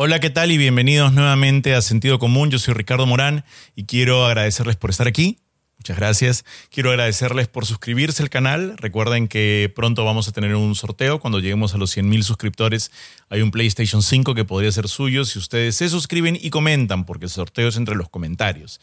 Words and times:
Hola, 0.00 0.20
¿qué 0.20 0.30
tal? 0.30 0.52
Y 0.52 0.58
bienvenidos 0.58 1.12
nuevamente 1.12 1.74
a 1.74 1.82
Sentido 1.82 2.20
Común. 2.20 2.52
Yo 2.52 2.60
soy 2.60 2.72
Ricardo 2.72 3.04
Morán 3.04 3.44
y 3.74 3.86
quiero 3.86 4.26
agradecerles 4.26 4.76
por 4.76 4.90
estar 4.90 5.08
aquí. 5.08 5.40
Muchas 5.76 5.96
gracias. 5.96 6.44
Quiero 6.70 6.90
agradecerles 6.90 7.48
por 7.48 7.66
suscribirse 7.66 8.22
al 8.22 8.30
canal. 8.30 8.78
Recuerden 8.78 9.26
que 9.26 9.72
pronto 9.74 10.04
vamos 10.04 10.28
a 10.28 10.32
tener 10.32 10.54
un 10.54 10.76
sorteo. 10.76 11.18
Cuando 11.18 11.40
lleguemos 11.40 11.74
a 11.74 11.78
los 11.78 11.96
100.000 11.96 12.22
suscriptores 12.22 12.92
hay 13.28 13.42
un 13.42 13.50
PlayStation 13.50 14.00
5 14.00 14.36
que 14.36 14.44
podría 14.44 14.70
ser 14.70 14.86
suyo 14.86 15.24
si 15.24 15.40
ustedes 15.40 15.74
se 15.74 15.88
suscriben 15.88 16.38
y 16.40 16.50
comentan, 16.50 17.04
porque 17.04 17.24
el 17.24 17.30
sorteo 17.32 17.66
es 17.66 17.76
entre 17.76 17.96
los 17.96 18.08
comentarios. 18.08 18.80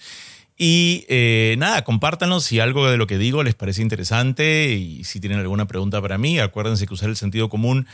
Y 0.58 1.06
eh, 1.08 1.56
nada, 1.58 1.86
compártanos 1.86 2.44
si 2.44 2.60
algo 2.60 2.90
de 2.90 2.98
lo 2.98 3.08
que 3.08 3.18
digo 3.18 3.42
les 3.42 3.56
parece 3.56 3.82
interesante 3.82 4.74
y 4.74 5.06
si 5.06 5.22
tienen 5.22 5.40
alguna 5.40 5.66
pregunta 5.66 6.02
para 6.02 6.18
mí. 6.18 6.40
Acuérdense 6.40 6.86
que 6.86 6.94
usar 6.94 7.08
el 7.08 7.16
sentido 7.16 7.48
común 7.48 7.88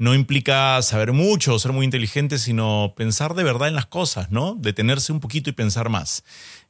no 0.00 0.14
implica 0.14 0.80
saber 0.80 1.12
mucho 1.12 1.54
o 1.54 1.58
ser 1.58 1.72
muy 1.72 1.84
inteligente, 1.84 2.38
sino 2.38 2.94
pensar 2.96 3.34
de 3.34 3.44
verdad 3.44 3.68
en 3.68 3.74
las 3.74 3.84
cosas, 3.84 4.30
¿no? 4.30 4.54
Detenerse 4.54 5.12
un 5.12 5.20
poquito 5.20 5.50
y 5.50 5.52
pensar 5.52 5.90
más. 5.90 6.24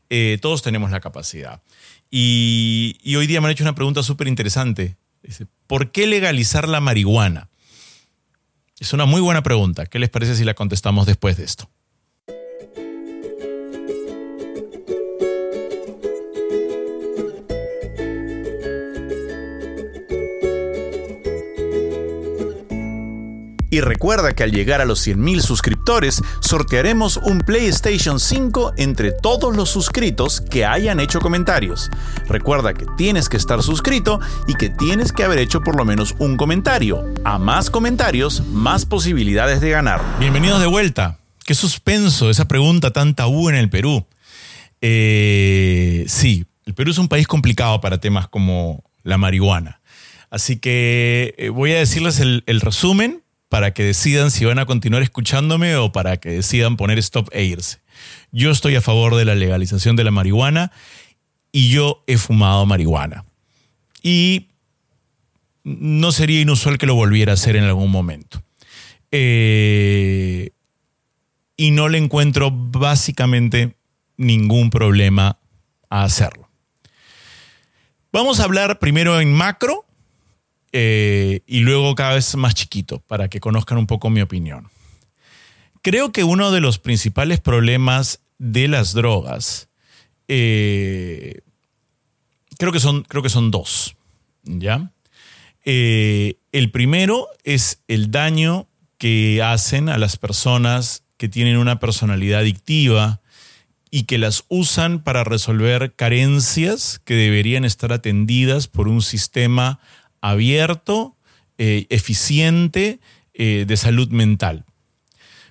Eh, 0.09 0.38
todos 0.42 0.62
tenemos 0.62 0.91
la 0.91 0.98
capacidad. 0.98 1.62
Y, 2.10 2.98
y, 3.04 3.14
hoy 3.14 3.28
día 3.28 3.40
me 3.40 3.46
han 3.46 3.52
hecho 3.52 3.62
una 3.62 3.77
pregunta 3.77 4.02
súper 4.02 4.27
interesante. 4.27 4.96
¿Por 5.68 5.92
qué 5.92 6.09
legalizar 6.09 6.68
la 6.68 6.80
marihuana? 6.80 7.48
Es 8.80 8.92
una 8.95 9.04
muy 9.04 9.20
buena 9.20 9.45
pregunta. 9.45 9.87
¿Qué 9.87 10.01
les 10.01 10.10
parece 10.10 10.34
si 10.34 10.42
la 10.42 10.54
contestamos 10.54 11.06
después 11.06 11.37
de 11.37 11.45
esto? 11.45 11.70
Y 23.70 23.80
recuerda 23.80 24.33
que 24.33 24.42
al 24.42 24.51
llegar 24.51 24.80
a 24.80 24.84
los 24.84 25.06
100.000 25.06 25.41
suscriptores, 25.42 26.23
sortearemos 26.41 27.19
un 27.19 27.38
PlayStation 27.38 28.19
5 28.19 28.73
entre 28.77 29.12
todos 29.12 29.57
los 29.57 29.71
suscritos 29.71 30.40
que 30.40 30.65
hayan 30.65 30.99
hecho 30.99 31.21
comentarios. 31.21 31.88
Recuerda 32.27 32.74
que 32.74 32.85
tienes 32.96 33.29
que 33.29 33.37
estar 33.37 33.62
suscrito 33.62 34.18
y 34.49 34.54
que 34.54 34.71
tienes 34.71 35.12
que 35.12 35.23
haber 35.23 35.38
hecho 35.38 35.60
por 35.60 35.77
lo 35.77 35.85
menos 35.85 36.16
un 36.18 36.37
comentario. 36.37 37.04
A 37.24 37.38
más 37.38 37.71
comentarios, 37.71 38.45
más 38.49 38.87
posibilidades 38.87 39.60
de 39.60 39.71
ganar. 39.71 40.02
Bienvenidos 40.18 40.60
de 40.60 40.66
vuelta. 40.66 41.18
Qué 41.46 41.55
suspenso 41.55 42.29
esa 42.29 42.49
pregunta 42.49 42.90
tan 42.90 43.15
tabú 43.15 43.51
en 43.51 43.55
el 43.55 43.71
Perú. 43.71 44.05
Eh, 44.80 46.07
sí, 46.09 46.45
el 46.66 46.74
Perú 46.74 46.90
es 46.90 46.99
un 46.99 47.09
país 47.09 47.29
complicado 47.29 47.80
para 47.80 47.99
temas 47.99 48.27
como 48.27 48.82
la 49.05 49.16
marihuana. 49.16 49.80
Así 50.29 50.59
que 50.59 51.37
eh, 51.38 51.51
voy 51.51 51.73
a 51.73 51.79
decirles 51.79 52.18
el, 52.18 52.43
el 52.46 52.60
resumen 52.60 53.23
para 53.51 53.74
que 53.74 53.82
decidan 53.82 54.30
si 54.30 54.45
van 54.45 54.60
a 54.60 54.65
continuar 54.65 55.02
escuchándome 55.02 55.74
o 55.74 55.90
para 55.90 56.16
que 56.18 56.30
decidan 56.30 56.76
poner 56.76 56.98
stop 56.98 57.29
e 57.32 57.45
irse. 57.45 57.80
Yo 58.30 58.52
estoy 58.52 58.76
a 58.76 58.80
favor 58.80 59.16
de 59.16 59.24
la 59.24 59.34
legalización 59.34 59.96
de 59.96 60.04
la 60.04 60.12
marihuana 60.12 60.70
y 61.51 61.68
yo 61.68 62.04
he 62.06 62.16
fumado 62.16 62.65
marihuana. 62.65 63.24
Y 64.03 64.47
no 65.65 66.12
sería 66.12 66.41
inusual 66.41 66.78
que 66.78 66.87
lo 66.87 66.94
volviera 66.94 67.32
a 67.32 67.34
hacer 67.34 67.56
en 67.56 67.65
algún 67.65 67.91
momento. 67.91 68.41
Eh, 69.10 70.53
y 71.56 71.72
no 71.72 71.88
le 71.88 71.98
encuentro 71.98 72.53
básicamente 72.53 73.75
ningún 74.16 74.71
problema 74.71 75.38
a 75.88 76.04
hacerlo. 76.04 76.48
Vamos 78.12 78.38
a 78.38 78.44
hablar 78.44 78.78
primero 78.78 79.21
en 79.21 79.32
macro 79.32 79.84
eh, 80.72 81.41
y 81.47 81.60
luego 81.60 81.94
cada 81.94 82.15
vez 82.15 82.34
más 82.37 82.54
chiquito 82.54 83.00
para 83.06 83.28
que 83.28 83.41
conozcan 83.41 83.78
un 83.78 83.87
poco 83.87 84.10
mi 84.10 84.21
opinión. 84.21 84.69
Creo 85.82 86.12
que 86.12 86.25
uno 86.25 86.50
de 86.50 86.60
los 86.60 86.78
principales 86.78 87.41
problemas 87.41 88.21
de 88.38 88.69
las 88.69 88.93
drogas, 88.93 89.69
eh, 90.28 91.41
creo, 92.59 92.72
que 92.72 92.81
son, 92.81 93.03
creo 93.03 93.22
que 93.22 93.31
son 93.31 93.50
dos, 93.50 93.97
¿ya? 94.44 94.91
Eh, 95.65 96.37
el 96.53 96.71
primero 96.71 97.28
es 97.44 97.81
el 97.89 98.11
daño 98.11 98.67
que 98.99 99.43
hacen 99.43 99.89
a 99.89 99.99
las 99.99 100.17
personas 100.17 101.03
que 101.17 101.28
tienen 101.28 101.56
una 101.56 101.81
personalidad 101.81 102.41
adictiva 102.41 103.21
y 103.91 104.05
que 104.05 104.19
las 104.19 104.44
usan 104.49 105.03
para 105.03 105.25
resolver 105.25 105.94
carencias 105.94 107.00
que 107.05 107.15
deberían 107.15 107.65
estar 107.65 107.93
atendidas 107.93 108.69
por 108.69 108.89
un 108.89 109.03
sistema 109.03 109.81
abierto, 110.20 111.16
eh, 111.58 111.86
eficiente 111.91 113.00
eh, 113.34 113.64
de 113.66 113.76
salud 113.76 114.08
mental. 114.10 114.64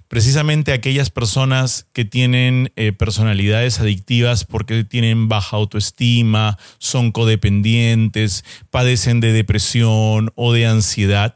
Precisamente 0.10 0.74
aquellas 0.74 1.12
personas 1.12 1.86
que 1.94 2.04
tienen 2.04 2.72
eh, 2.76 2.94
personalidades 2.94 3.80
adictivas 3.80 4.44
porque 4.44 4.84
tienen 4.84 5.30
baja 5.30 5.56
autoestima, 5.56 6.58
son 6.80 7.12
codependientes, 7.12 8.44
padecen 8.72 9.20
de 9.20 9.34
depresión 9.34 10.32
o 10.34 10.52
de 10.52 10.66
ansiedad, 10.66 11.36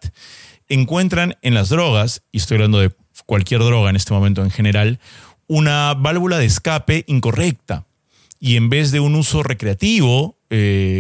encuentran 0.70 1.38
en 1.44 1.54
las 1.54 1.70
drogas, 1.70 2.24
y 2.32 2.38
estoy 2.38 2.56
hablando 2.56 2.80
de 2.80 2.92
cualquier 3.28 3.62
droga 3.62 3.92
en 3.92 3.96
este 3.96 4.12
momento 4.12 4.44
en 4.44 4.50
general, 4.50 5.00
una 5.46 5.94
válvula 5.94 6.40
de 6.40 6.46
escape 6.46 7.04
incorrecta. 7.06 7.86
Y 8.40 8.56
en 8.56 8.70
vez 8.70 8.92
de 8.92 9.00
un 9.00 9.14
uso 9.14 9.44
recreativo, 9.44 10.36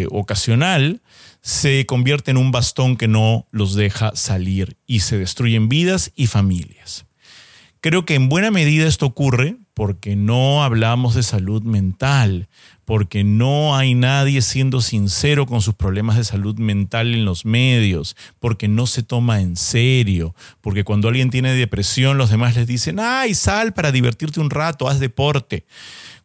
ocasional, 0.09 1.01
se 1.41 1.85
convierte 1.85 2.31
en 2.31 2.37
un 2.37 2.51
bastón 2.51 2.97
que 2.97 3.07
no 3.07 3.47
los 3.51 3.75
deja 3.75 4.11
salir 4.15 4.77
y 4.87 5.01
se 5.01 5.17
destruyen 5.17 5.69
vidas 5.69 6.11
y 6.15 6.27
familias. 6.27 7.05
Creo 7.83 8.05
que 8.05 8.15
en 8.15 8.29
buena 8.29 8.49
medida 8.49 8.87
esto 8.87 9.05
ocurre 9.05 9.57
porque 9.73 10.15
no 10.15 10.63
hablamos 10.63 11.15
de 11.15 11.21
salud 11.21 11.63
mental, 11.63 12.47
porque 12.85 13.25
no 13.25 13.75
hay 13.75 13.93
nadie 13.93 14.41
siendo 14.41 14.79
sincero 14.79 15.45
con 15.45 15.61
sus 15.61 15.75
problemas 15.75 16.15
de 16.15 16.23
salud 16.23 16.57
mental 16.57 17.13
en 17.13 17.25
los 17.25 17.43
medios, 17.43 18.15
porque 18.39 18.69
no 18.69 18.87
se 18.87 19.03
toma 19.03 19.41
en 19.41 19.57
serio, 19.57 20.33
porque 20.61 20.85
cuando 20.85 21.09
alguien 21.09 21.29
tiene 21.29 21.51
depresión 21.55 22.17
los 22.17 22.29
demás 22.29 22.55
les 22.55 22.67
dicen, 22.67 23.01
ay, 23.01 23.33
sal 23.33 23.73
para 23.73 23.91
divertirte 23.91 24.39
un 24.39 24.49
rato, 24.49 24.87
haz 24.87 25.01
deporte. 25.01 25.65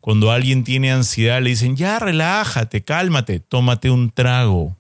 Cuando 0.01 0.31
alguien 0.31 0.63
tiene 0.63 0.93
ansiedad 0.93 1.43
le 1.43 1.51
dicen, 1.51 1.75
ya 1.75 1.99
relájate, 1.99 2.85
cálmate, 2.85 3.41
tómate 3.41 3.91
un 3.91 4.13
trago 4.13 4.77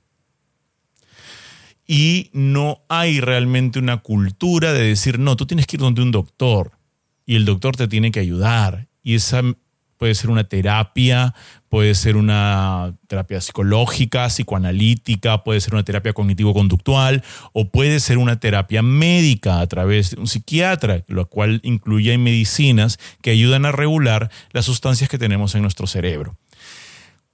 y 1.91 2.29
no 2.35 2.83
hay 2.91 3.21
realmente 3.21 3.79
una 3.79 3.97
cultura 3.97 4.75
de 4.75 4.89
decir, 4.89 5.19
no, 5.19 5.37
tú 5.37 5.47
tienes 5.47 5.67
que 5.67 5.77
ir 5.77 5.81
donde 5.81 6.03
un 6.03 6.13
doctor 6.13 6.73
y 7.25 7.35
el 7.35 7.47
doctor 7.47 7.77
te 7.77 7.89
tiene 7.89 8.13
que 8.13 8.21
ayudar. 8.21 8.87
Y 9.03 9.15
esa 9.15 9.43
puede 9.97 10.15
ser 10.15 10.29
una 10.29 10.45
terapia, 10.45 11.35
puede 11.71 11.95
ser 11.95 12.19
una 12.19 12.95
terapia 13.07 13.41
psicológica, 13.41 14.29
psicoanalítica, 14.29 15.43
puede 15.43 15.63
ser 15.63 15.73
una 15.73 15.83
terapia 15.83 16.13
cognitivo-conductual 16.13 17.25
o 17.55 17.71
puede 17.71 18.01
ser 18.01 18.19
una 18.19 18.39
terapia 18.39 18.83
médica 18.83 19.61
a 19.61 19.67
través 19.67 20.11
de 20.11 20.21
un 20.21 20.27
psiquiatra, 20.27 21.05
lo 21.09 21.31
cual 21.31 21.61
incluye 21.65 22.19
medicinas 22.19 22.99
que 23.23 23.31
ayudan 23.31 23.65
a 23.65 23.73
regular 23.73 24.31
las 24.53 24.67
sustancias 24.67 25.09
que 25.09 25.19
tenemos 25.19 25.55
en 25.55 25.63
nuestro 25.63 25.87
cerebro. 25.87 26.37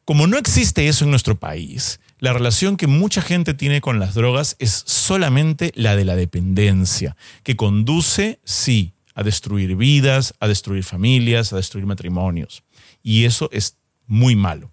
Como 0.04 0.28
no 0.28 0.38
existe 0.38 0.86
eso 0.86 1.04
en 1.04 1.10
nuestro 1.10 1.40
país, 1.40 1.98
la 2.24 2.32
relación 2.32 2.78
que 2.78 2.86
mucha 2.86 3.20
gente 3.20 3.52
tiene 3.52 3.82
con 3.82 3.98
las 3.98 4.14
drogas 4.14 4.56
es 4.58 4.82
solamente 4.86 5.72
la 5.74 5.94
de 5.94 6.06
la 6.06 6.16
dependencia, 6.16 7.16
que 7.42 7.54
conduce, 7.54 8.40
sí, 8.44 8.94
a 9.14 9.22
destruir 9.22 9.76
vidas, 9.76 10.32
a 10.40 10.48
destruir 10.48 10.84
familias, 10.84 11.52
a 11.52 11.56
destruir 11.56 11.84
matrimonios. 11.84 12.62
Y 13.02 13.26
eso 13.26 13.50
es 13.52 13.76
muy 14.06 14.36
malo. 14.36 14.72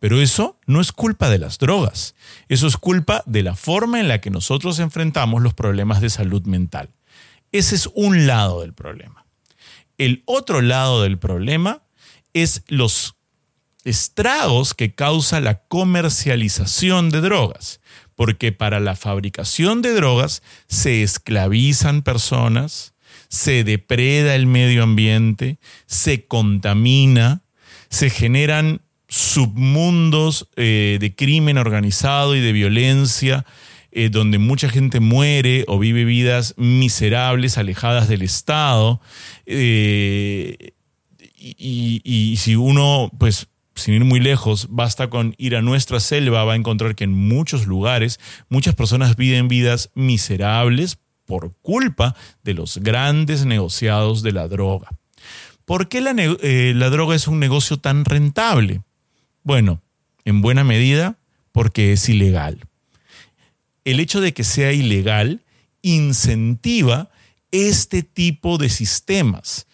Pero 0.00 0.20
eso 0.20 0.58
no 0.66 0.80
es 0.80 0.90
culpa 0.90 1.30
de 1.30 1.38
las 1.38 1.58
drogas, 1.58 2.16
eso 2.48 2.66
es 2.66 2.76
culpa 2.76 3.22
de 3.26 3.44
la 3.44 3.54
forma 3.54 4.00
en 4.00 4.08
la 4.08 4.20
que 4.20 4.30
nosotros 4.30 4.80
enfrentamos 4.80 5.40
los 5.40 5.54
problemas 5.54 6.00
de 6.00 6.10
salud 6.10 6.42
mental. 6.46 6.90
Ese 7.52 7.76
es 7.76 7.88
un 7.94 8.26
lado 8.26 8.62
del 8.62 8.74
problema. 8.74 9.24
El 9.98 10.24
otro 10.26 10.62
lado 10.62 11.04
del 11.04 11.16
problema 11.16 11.80
es 12.34 12.62
los 12.66 13.14
estragos 13.84 14.74
que 14.74 14.94
causa 14.94 15.40
la 15.40 15.60
comercialización 15.60 17.10
de 17.10 17.20
drogas, 17.20 17.80
porque 18.14 18.52
para 18.52 18.80
la 18.80 18.96
fabricación 18.96 19.82
de 19.82 19.94
drogas 19.94 20.42
se 20.68 21.02
esclavizan 21.02 22.02
personas, 22.02 22.94
se 23.28 23.64
depreda 23.64 24.34
el 24.34 24.46
medio 24.46 24.82
ambiente, 24.82 25.58
se 25.86 26.24
contamina, 26.24 27.42
se 27.90 28.10
generan 28.10 28.80
submundos 29.08 30.48
eh, 30.56 30.98
de 31.00 31.14
crimen 31.14 31.58
organizado 31.58 32.36
y 32.36 32.40
de 32.40 32.52
violencia, 32.52 33.46
eh, 33.90 34.10
donde 34.10 34.38
mucha 34.38 34.68
gente 34.68 35.00
muere 35.00 35.64
o 35.66 35.78
vive 35.78 36.04
vidas 36.04 36.54
miserables, 36.58 37.56
alejadas 37.56 38.08
del 38.08 38.22
Estado. 38.22 39.00
Eh, 39.46 40.72
y, 41.40 42.02
y, 42.04 42.36
si 42.36 42.56
uno, 42.56 43.10
pues, 43.18 43.48
sin 43.78 43.94
ir 43.94 44.04
muy 44.04 44.20
lejos, 44.20 44.68
basta 44.70 45.10
con 45.10 45.34
ir 45.38 45.56
a 45.56 45.62
nuestra 45.62 46.00
selva, 46.00 46.44
va 46.44 46.54
a 46.54 46.56
encontrar 46.56 46.94
que 46.94 47.04
en 47.04 47.12
muchos 47.12 47.66
lugares 47.66 48.20
muchas 48.48 48.74
personas 48.74 49.16
viven 49.16 49.48
vidas 49.48 49.90
miserables 49.94 50.98
por 51.26 51.52
culpa 51.62 52.16
de 52.42 52.54
los 52.54 52.78
grandes 52.78 53.44
negociados 53.44 54.22
de 54.22 54.32
la 54.32 54.48
droga. 54.48 54.88
¿Por 55.64 55.88
qué 55.88 56.00
la, 56.00 56.14
eh, 56.16 56.72
la 56.74 56.90
droga 56.90 57.14
es 57.14 57.28
un 57.28 57.38
negocio 57.38 57.78
tan 57.78 58.04
rentable? 58.04 58.82
Bueno, 59.42 59.80
en 60.24 60.40
buena 60.40 60.64
medida 60.64 61.16
porque 61.52 61.92
es 61.92 62.08
ilegal. 62.08 62.60
El 63.84 64.00
hecho 64.00 64.20
de 64.20 64.32
que 64.32 64.44
sea 64.44 64.72
ilegal 64.72 65.42
incentiva 65.82 67.10
este 67.50 68.02
tipo 68.02 68.58
de 68.58 68.68
sistemas. 68.68 69.67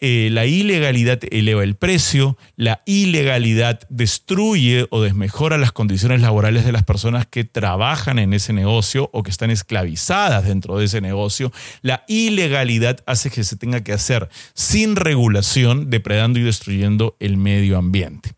Eh, 0.00 0.28
la 0.30 0.46
ilegalidad 0.46 1.18
eleva 1.30 1.64
el 1.64 1.74
precio, 1.74 2.38
la 2.54 2.82
ilegalidad 2.86 3.80
destruye 3.88 4.86
o 4.90 5.02
desmejora 5.02 5.58
las 5.58 5.72
condiciones 5.72 6.20
laborales 6.20 6.64
de 6.64 6.70
las 6.70 6.84
personas 6.84 7.26
que 7.26 7.42
trabajan 7.42 8.20
en 8.20 8.32
ese 8.32 8.52
negocio 8.52 9.10
o 9.12 9.24
que 9.24 9.30
están 9.30 9.50
esclavizadas 9.50 10.44
dentro 10.44 10.78
de 10.78 10.84
ese 10.84 11.00
negocio. 11.00 11.52
La 11.82 12.04
ilegalidad 12.06 13.00
hace 13.06 13.28
que 13.30 13.42
se 13.42 13.56
tenga 13.56 13.82
que 13.82 13.92
hacer 13.92 14.28
sin 14.54 14.94
regulación, 14.94 15.90
depredando 15.90 16.38
y 16.38 16.42
destruyendo 16.42 17.16
el 17.18 17.36
medio 17.36 17.76
ambiente. 17.76 18.34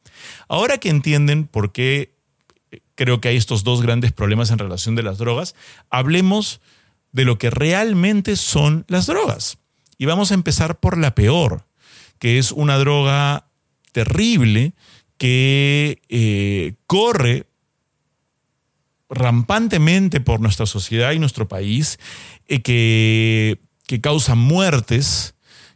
Ahora 0.49 0.79
que 0.79 0.89
entienden 0.89 1.47
por 1.47 1.73
qué 1.73 2.15
eh, 2.71 2.81
creo 2.95 3.21
que 3.21 3.29
hay 3.29 3.37
estos 3.37 3.65
dos 3.65 3.83
grandes 3.83 4.13
problemas 4.13 4.51
en 4.51 4.59
relación 4.59 4.95
de 4.95 5.03
las 5.03 5.19
drogas, 5.19 5.55
hablemos 5.91 6.63
de 7.13 7.27
lo 7.27 7.37
que 7.37 7.51
realmente 7.51 8.37
son 8.37 8.87
las 8.89 9.07
drogas. 9.07 9.59
Y 10.01 10.07
vamos 10.07 10.31
a 10.31 10.35
empezar 10.35 10.81
por 10.81 10.97
la 10.97 11.15
peor, 11.15 11.63
que 12.19 12.39
es 12.39 12.53
una 12.53 12.79
droga 12.79 13.45
terrible 13.93 14.73
que 15.19 16.01
eh, 16.09 16.73
corre 16.87 17.45
rampantemente 19.11 20.23
por 20.23 20.41
nuestra 20.41 20.65
sociedad 20.65 21.13
y 21.13 21.19
nuestro 21.19 21.49
país, 21.49 21.99
eh, 22.49 22.63
que, 22.63 23.59
que 23.87 24.01
causa 24.01 24.35
muertes, 24.35 25.35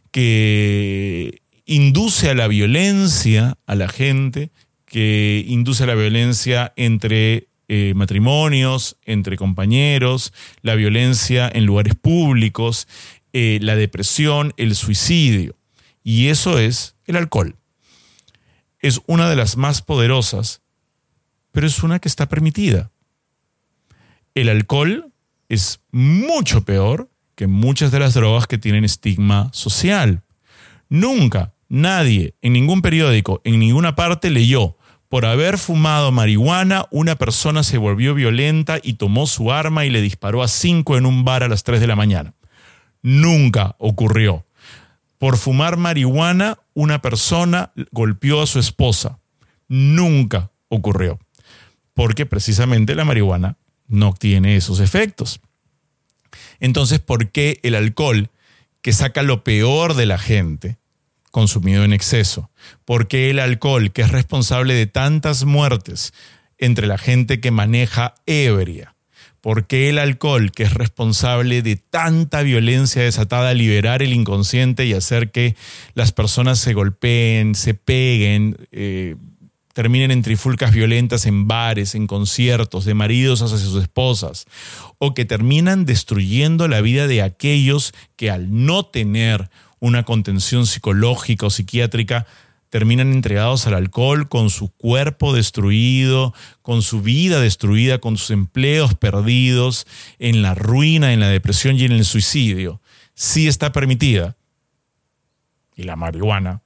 que 0.09 1.43
induce 1.67 2.31
a 2.31 2.33
la 2.33 2.47
violencia 2.47 3.59
a 3.67 3.75
la 3.75 3.89
gente, 3.89 4.49
que 4.87 5.45
induce 5.47 5.83
a 5.83 5.87
la 5.87 5.93
violencia 5.93 6.73
entre 6.77 7.45
eh, 7.67 7.93
matrimonios, 7.95 8.95
entre 9.05 9.37
compañeros, 9.37 10.33
la 10.63 10.73
violencia 10.73 11.47
en 11.53 11.65
lugares 11.65 11.93
públicos, 11.93 12.87
eh, 13.37 13.59
la 13.61 13.75
depresión, 13.75 14.53
el 14.55 14.77
suicidio. 14.77 15.57
Y 16.05 16.29
eso 16.29 16.57
es 16.57 16.95
el 17.05 17.17
alcohol. 17.17 17.57
Es 18.79 19.01
una 19.07 19.29
de 19.29 19.35
las 19.35 19.57
más 19.57 19.81
poderosas, 19.81 20.61
pero 21.51 21.67
es 21.67 21.83
una 21.83 21.99
que 21.99 22.07
está 22.07 22.29
permitida. 22.29 22.91
El 24.35 24.47
alcohol 24.47 25.11
es 25.49 25.81
mucho 25.91 26.63
peor 26.63 27.09
que 27.35 27.47
muchas 27.47 27.91
de 27.91 27.99
las 27.99 28.13
drogas 28.13 28.47
que 28.47 28.57
tienen 28.57 28.85
estigma 28.85 29.49
social. 29.51 30.21
Nunca 30.87 31.51
nadie 31.67 32.35
en 32.41 32.53
ningún 32.53 32.81
periódico, 32.81 33.41
en 33.43 33.59
ninguna 33.59 33.97
parte 33.97 34.29
leyó 34.29 34.77
por 35.09 35.25
haber 35.25 35.57
fumado 35.57 36.13
marihuana, 36.13 36.85
una 36.89 37.17
persona 37.17 37.63
se 37.63 37.77
volvió 37.77 38.13
violenta 38.13 38.79
y 38.81 38.93
tomó 38.93 39.27
su 39.27 39.51
arma 39.51 39.85
y 39.85 39.89
le 39.89 39.99
disparó 39.99 40.41
a 40.41 40.47
cinco 40.47 40.95
en 40.95 41.05
un 41.05 41.25
bar 41.25 41.43
a 41.43 41.49
las 41.49 41.63
3 41.63 41.81
de 41.81 41.87
la 41.87 41.97
mañana. 41.97 42.33
Nunca 43.05 43.75
ocurrió. 43.77 44.47
Por 45.19 45.37
fumar 45.37 45.77
marihuana, 45.77 46.57
una 46.73 47.03
persona 47.03 47.71
golpeó 47.91 48.41
a 48.41 48.47
su 48.47 48.57
esposa. 48.57 49.19
Nunca 49.67 50.49
ocurrió. 50.69 51.19
Porque 51.93 52.25
precisamente 52.25 52.95
la 52.95 53.05
marihuana 53.05 53.57
no 53.87 54.15
tiene 54.15 54.55
esos 54.55 54.79
efectos. 54.79 55.39
Entonces, 56.59 56.97
¿por 56.97 57.29
qué 57.29 57.59
el 57.61 57.75
alcohol, 57.75 58.31
que 58.81 58.91
saca 58.91 59.21
lo 59.21 59.43
peor 59.43 59.93
de 59.93 60.07
la 60.07 60.17
gente, 60.17 60.77
consumido 61.29 61.83
en 61.83 61.93
exceso? 61.93 62.49
¿Por 62.85 63.07
qué 63.07 63.29
el 63.29 63.37
alcohol, 63.37 63.91
que 63.91 64.01
es 64.01 64.09
responsable 64.09 64.73
de 64.73 64.87
tantas 64.87 65.45
muertes 65.45 66.11
entre 66.57 66.87
la 66.87 66.97
gente 66.97 67.39
que 67.39 67.51
maneja 67.51 68.15
ebria? 68.25 68.94
¿Por 69.45 69.67
qué 69.67 69.89
el 69.89 69.99
alcohol, 69.99 70.51
que 70.51 70.63
es 70.63 70.73
responsable 70.73 71.61
de 71.61 71.75
tanta 71.75 72.41
violencia 72.41 73.03
desatada, 73.03 73.53
liberar 73.53 74.01
el 74.01 74.11
inconsciente 74.11 74.87
y 74.87 74.93
hacer 74.93 75.29
que 75.29 75.55
las 75.93 76.11
personas 76.11 76.57
se 76.57 76.73
golpeen, 76.73 77.53
se 77.53 77.75
peguen, 77.75 78.57
eh, 78.71 79.17
terminen 79.73 80.09
en 80.09 80.23
trifulcas 80.23 80.73
violentas 80.73 81.27
en 81.27 81.47
bares, 81.47 81.93
en 81.93 82.07
conciertos, 82.07 82.85
de 82.85 82.95
maridos 82.95 83.43
hacia 83.43 83.59
sus 83.59 83.83
esposas, 83.83 84.47
o 84.97 85.13
que 85.13 85.25
terminan 85.25 85.85
destruyendo 85.85 86.67
la 86.67 86.81
vida 86.81 87.05
de 87.05 87.21
aquellos 87.21 87.93
que 88.15 88.31
al 88.31 88.65
no 88.65 88.87
tener 88.87 89.51
una 89.79 90.01
contención 90.05 90.65
psicológica 90.65 91.45
o 91.45 91.49
psiquiátrica, 91.51 92.25
terminan 92.75 93.13
entregados 93.13 93.67
al 93.67 93.73
alcohol 93.73 94.27
con 94.27 94.49
su 94.49 94.69
cuerpo 94.69 95.31
destruido, 95.31 96.33
con 96.61 96.81
su 96.81 97.01
vida 97.01 97.39
destruida, 97.39 97.99
con 97.99 98.17
sus 98.17 98.31
empleos 98.31 98.95
perdidos, 98.95 99.87
en 100.19 100.41
la 100.41 100.55
ruina, 100.55 101.13
en 101.13 101.21
la 101.21 101.29
depresión 101.29 101.79
y 101.79 101.85
en 101.85 101.93
el 101.93 102.03
suicidio. 102.03 102.81
Sí 103.13 103.47
está 103.47 103.71
permitida. 103.71 104.35
Y 105.77 105.83
la 105.83 105.95
marihuana, 105.95 106.59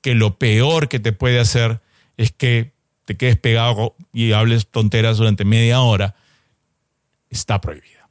que 0.00 0.16
lo 0.16 0.34
peor 0.34 0.88
que 0.88 0.98
te 0.98 1.12
puede 1.12 1.38
hacer 1.38 1.78
es 2.16 2.32
que 2.32 2.72
te 3.04 3.16
quedes 3.16 3.38
pegado 3.38 3.94
y 4.12 4.32
hables 4.32 4.66
tonteras 4.66 5.18
durante 5.18 5.44
media 5.44 5.80
hora, 5.80 6.16
está 7.30 7.60
prohibida. 7.60 8.08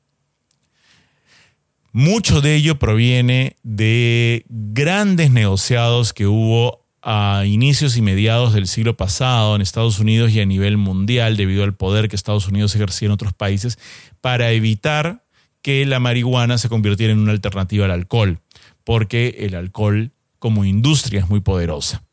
Mucho 1.91 2.39
de 2.39 2.55
ello 2.55 2.79
proviene 2.79 3.57
de 3.63 4.45
grandes 4.47 5.31
negociados 5.31 6.13
que 6.13 6.25
hubo 6.25 6.85
a 7.01 7.43
inicios 7.45 7.97
y 7.97 8.01
mediados 8.01 8.53
del 8.53 8.67
siglo 8.67 8.97
pasado 8.97 9.55
en 9.55 9.61
Estados 9.61 9.99
Unidos 9.99 10.31
y 10.31 10.41
a 10.41 10.45
nivel 10.45 10.77
mundial 10.77 11.37
debido 11.37 11.63
al 11.63 11.75
poder 11.75 12.09
que 12.09 12.15
Estados 12.15 12.47
Unidos 12.47 12.75
ejercía 12.75 13.07
en 13.07 13.13
otros 13.13 13.33
países 13.33 13.79
para 14.21 14.51
evitar 14.51 15.23
que 15.61 15.85
la 15.85 15.99
marihuana 15.99 16.57
se 16.57 16.69
convirtiera 16.69 17.13
en 17.13 17.19
una 17.19 17.31
alternativa 17.31 17.85
al 17.85 17.91
alcohol, 17.91 18.39
porque 18.83 19.35
el 19.39 19.55
alcohol 19.55 20.11
como 20.39 20.65
industria 20.65 21.21
es 21.21 21.29
muy 21.29 21.41
poderosa. 21.41 22.03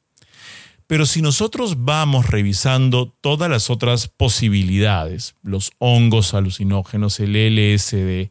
Pero 0.86 1.04
si 1.04 1.20
nosotros 1.20 1.84
vamos 1.84 2.28
revisando 2.28 3.12
todas 3.20 3.50
las 3.50 3.70
otras 3.70 4.08
posibilidades, 4.08 5.34
los 5.42 5.72
hongos 5.78 6.32
alucinógenos, 6.32 7.18
el 7.18 7.34
LSD, 7.34 8.30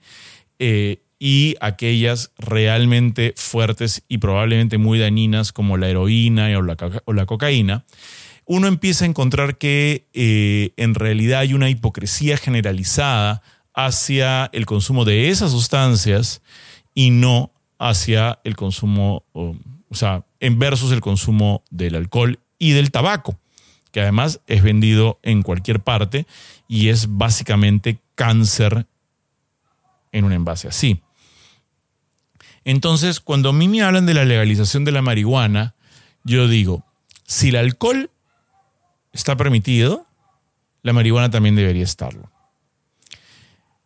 eh, 0.60 1.02
y 1.28 1.56
aquellas 1.60 2.30
realmente 2.38 3.34
fuertes 3.36 4.04
y 4.08 4.20
probablemente 4.20 4.78
muy 4.78 5.00
dañinas 5.00 5.52
como 5.52 5.76
la 5.76 5.90
heroína 5.90 6.50
o 6.56 6.62
la, 7.14 7.26
cocaína, 7.26 7.84
uno 8.46 8.68
empieza 8.68 9.06
a 9.06 9.08
encontrar 9.08 9.58
que 9.58 10.06
eh, 10.14 10.74
en 10.78 10.94
realidad 10.94 11.40
hay 11.40 11.56
una 11.56 11.72
hipocresía 11.72 12.38
generalizada 12.38 13.42
hacia 13.74 14.52
el 14.54 14.68
consumo 14.68 15.04
de 15.04 15.30
esas 15.30 15.50
sustancias 15.50 16.44
y 16.94 17.10
no 17.10 17.50
hacia 17.80 18.38
el 18.44 18.56
consumo, 18.56 19.24
o, 19.34 19.56
o 19.90 19.96
sea, 19.96 20.26
en 20.40 20.60
versus 20.60 20.92
el 20.92 21.02
consumo 21.02 21.64
del 21.72 21.96
alcohol 21.96 22.38
y 22.60 22.74
del 22.74 22.92
tabaco, 22.92 23.36
que 23.92 24.02
además 24.02 24.42
es 24.46 24.62
vendido 24.62 25.18
en 25.24 25.42
cualquier 25.42 25.80
parte 25.80 26.28
y 26.68 26.90
es 26.90 27.18
básicamente 27.18 27.98
cáncer 28.14 28.86
en 30.12 30.24
un 30.24 30.32
envase 30.32 30.68
así. 30.68 31.02
Entonces, 32.66 33.20
cuando 33.20 33.50
a 33.50 33.54
mí 33.54 33.68
me 33.68 33.84
hablan 33.84 34.08
de 34.08 34.16
la 34.16 34.26
legalización 34.26 34.86
de 34.86 34.92
la 34.92 35.04
marihuana, 35.04 35.76
yo 36.24 36.48
digo, 36.48 36.84
si 37.26 37.50
el 37.50 37.58
alcohol 37.58 38.10
está 39.14 39.38
permitido, 39.38 40.06
la 40.82 40.92
marihuana 40.92 41.30
también 41.30 41.56
debería 41.56 41.84
estarlo. 41.84 42.30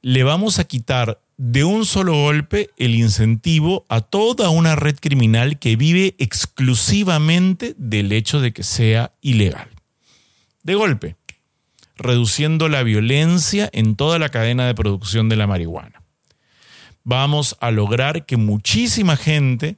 Le 0.01 0.23
vamos 0.23 0.59
a 0.59 0.63
quitar 0.63 1.19
de 1.35 1.65
un 1.65 1.85
solo 1.85 2.13
golpe 2.13 2.69
el 2.77 2.95
incentivo 2.95 3.85
a 3.89 3.99
toda 3.99 4.49
una 4.49 4.77
red 4.77 4.95
criminal 4.99 5.59
que 5.59 5.75
vive 5.75 6.15
exclusivamente 6.17 7.75
del 7.77 8.13
hecho 8.13 8.39
de 8.39 8.53
que 8.53 8.63
sea 8.63 9.11
ilegal. 9.21 9.69
De 10.63 10.75
golpe, 10.75 11.17
reduciendo 11.97 12.69
la 12.69 12.83
violencia 12.83 13.69
en 13.73 13.97
toda 13.97 14.19
la 14.19 14.29
cadena 14.29 14.67
de 14.67 14.75
producción 14.75 15.27
de 15.27 15.35
la 15.35 15.47
marihuana 15.47 15.98
vamos 17.09 17.57
a 17.59 17.71
lograr 17.71 18.25
que 18.25 18.37
muchísima 18.37 19.17
gente 19.17 19.77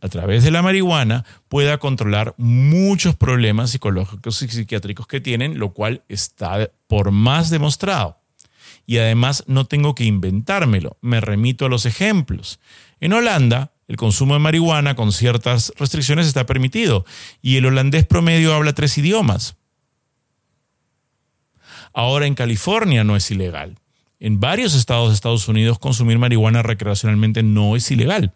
a 0.00 0.08
través 0.08 0.44
de 0.44 0.50
la 0.50 0.62
marihuana 0.62 1.24
pueda 1.48 1.78
controlar 1.78 2.34
muchos 2.36 3.16
problemas 3.16 3.70
psicológicos 3.70 4.40
y 4.42 4.48
psiquiátricos 4.48 5.06
que 5.06 5.20
tienen, 5.20 5.58
lo 5.58 5.72
cual 5.72 6.02
está 6.08 6.70
por 6.86 7.10
más 7.10 7.50
demostrado. 7.50 8.18
Y 8.86 8.98
además 8.98 9.44
no 9.46 9.66
tengo 9.66 9.94
que 9.94 10.04
inventármelo, 10.04 10.96
me 11.00 11.20
remito 11.20 11.66
a 11.66 11.68
los 11.68 11.86
ejemplos. 11.86 12.60
En 13.00 13.12
Holanda, 13.12 13.72
el 13.88 13.96
consumo 13.96 14.34
de 14.34 14.40
marihuana 14.40 14.94
con 14.94 15.12
ciertas 15.12 15.72
restricciones 15.76 16.26
está 16.26 16.46
permitido 16.46 17.04
y 17.42 17.56
el 17.56 17.66
holandés 17.66 18.06
promedio 18.06 18.54
habla 18.54 18.74
tres 18.74 18.96
idiomas. 18.98 19.56
Ahora 21.94 22.26
en 22.26 22.34
California 22.34 23.04
no 23.04 23.16
es 23.16 23.30
ilegal. 23.30 23.76
En 24.20 24.40
varios 24.40 24.74
estados 24.74 25.08
de 25.08 25.14
Estados 25.14 25.46
Unidos 25.48 25.78
consumir 25.78 26.18
marihuana 26.18 26.62
recreacionalmente 26.62 27.42
no 27.42 27.76
es 27.76 27.90
ilegal. 27.90 28.34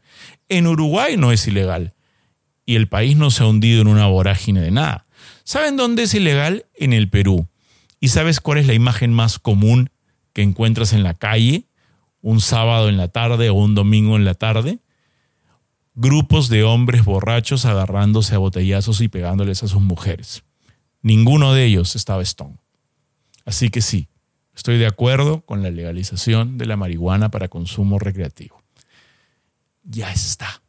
En 0.49 0.67
Uruguay 0.67 1.17
no 1.17 1.33
es 1.33 1.47
ilegal. 1.49 1.93
Y 2.65 2.77
el 2.77 2.89
país 2.89 3.17
no 3.17 3.31
se 3.31 3.43
ha 3.43 3.47
hundido 3.47 3.83
en 3.83 3.89
una 3.89 4.07
vorágine 4.07 4.61
de 4.61 4.71
nada. 4.71 5.07
¿Saben 5.45 5.77
dónde 5.77 6.05
es 6.05 6.15
ilegal? 6.15 6.67
En 6.75 6.93
el 6.93 7.09
Perú. 7.09 7.49
¿Y 7.99 8.09
sabes 8.09 8.41
cuál 8.41 8.59
es 8.59 8.67
la 8.67 8.75
imagen 8.75 9.13
más 9.13 9.39
común 9.39 9.91
que 10.33 10.43
encuentras 10.43 10.93
en 10.93 11.03
la 11.03 11.15
calle 11.15 11.65
un 12.21 12.41
sábado 12.41 12.89
en 12.89 12.97
la 12.97 13.09
tarde 13.09 13.51
o 13.51 13.55
un 13.55 13.75
domingo 13.75 14.17
en 14.17 14.25
la 14.25 14.35
tarde? 14.35 14.79
Grupos 15.95 16.49
de 16.49 16.63
hombres 16.63 17.05
borrachos 17.05 17.65
agarrándose 17.65 18.37
a 18.37 18.39
botellazos 18.39 19.01
y 19.01 19.09
pegándoles 19.09 19.63
a 19.65 19.69
sus 19.69 19.83
mujeres. 19.83 20.45
Ninguno 21.03 21.53
de 21.53 21.65
ellos 21.65 21.97
estaba 21.97 22.23
Stone. 22.23 22.57
Así 23.45 23.71
que 23.71 23.83
sí, 23.83 24.09
estoy 24.55 24.79
de 24.79 24.87
acuerdo 24.87 25.41
con 25.43 25.63
la 25.63 25.71
legalización 25.71 26.59
de 26.59 26.67
la 26.67 26.77
marihuana 26.77 27.31
para 27.31 27.49
consumo 27.49 27.99
recreativo. 27.99 28.63
Ya 29.85 30.13
está. 30.13 30.63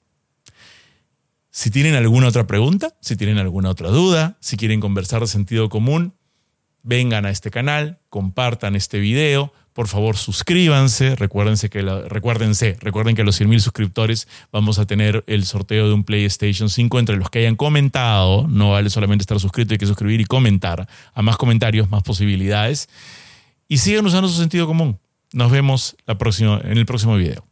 Si 1.52 1.70
tienen 1.70 1.96
alguna 1.96 2.28
otra 2.28 2.48
pregunta, 2.48 2.96
si 3.00 3.16
tienen 3.16 3.38
alguna 3.38 3.70
otra 3.70 3.90
duda, 3.90 4.38
si 4.40 4.58
quieren 4.58 4.80
conversar 4.80 5.22
de 5.22 5.28
sentido 5.28 5.70
común, 5.70 6.14
vengan 6.82 7.26
a 7.26 7.30
este 7.30 7.52
canal, 7.52 8.00
compartan 8.10 8.76
este 8.76 9.00
video, 9.00 9.54
por 9.74 9.88
favor 9.88 10.18
suscríbanse, 10.18 11.16
recuérdense 11.16 11.70
que 11.70 11.82
recuérdense, 11.82 12.78
recuerden 12.80 13.16
que 13.16 13.24
a 13.24 13.26
los 13.26 13.40
100.000 13.40 13.60
suscriptores 13.60 14.28
vamos 14.52 14.80
a 14.80 14.86
tener 14.86 15.24
el 15.28 15.46
sorteo 15.46 15.88
de 15.88 15.94
un 15.94 16.04
PlayStation 16.04 16.70
5 16.70 17.00
entre 17.00 17.18
los 17.18 17.30
que 17.30 17.40
hayan 17.40 17.56
comentado, 17.56 18.48
no 18.48 18.72
vale 18.72 18.90
solamente 18.90 19.24
estar 19.24 19.40
suscrito, 19.40 19.74
hay 19.74 19.80
que 19.80 19.86
suscribir 19.86 20.22
y 20.22 20.26
comentar, 20.26 20.88
a 21.14 21.22
más 21.22 21.38
comentarios, 21.38 21.90
más 21.90 22.04
posibilidades 22.04 22.90
y 23.68 23.78
sigan 23.78 24.06
usando 24.06 24.28
su 24.28 24.40
sentido 24.40 24.68
común. 24.68 25.00
Nos 25.32 25.52
vemos 25.52 25.96
la 26.06 26.18
próxima, 26.18 26.62
en 26.64 26.78
el 26.78 26.86
próximo 26.86 27.16
video. 27.16 27.44